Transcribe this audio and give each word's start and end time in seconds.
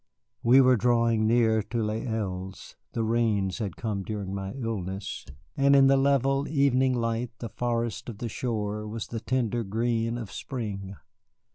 We 0.41 0.61
were 0.61 0.77
drawing 0.77 1.27
near 1.27 1.61
to 1.61 1.83
Les 1.83 2.07
Îles. 2.07 2.73
The 2.93 3.03
rains 3.03 3.59
had 3.59 3.75
come 3.77 4.01
during 4.01 4.33
my 4.33 4.51
illness, 4.53 5.27
and 5.55 5.75
in 5.75 5.85
the 5.85 5.95
level 5.95 6.47
evening 6.47 6.95
light 6.95 7.29
the 7.37 7.49
forest 7.49 8.09
of 8.09 8.17
the 8.17 8.27
shore 8.27 8.87
was 8.87 9.09
the 9.09 9.19
tender 9.19 9.63
green 9.63 10.17
of 10.17 10.31
spring. 10.31 10.95